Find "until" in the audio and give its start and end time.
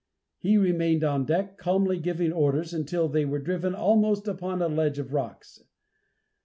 2.73-3.07